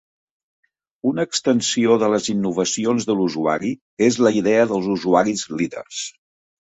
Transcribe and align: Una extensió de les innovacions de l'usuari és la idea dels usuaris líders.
Una 1.09 1.25
extensió 1.27 1.97
de 2.03 2.09
les 2.15 2.29
innovacions 2.33 3.07
de 3.09 3.17
l'usuari 3.19 3.75
és 4.07 4.19
la 4.29 4.33
idea 4.43 4.65
dels 4.73 4.93
usuaris 4.95 5.45
líders. 5.61 6.01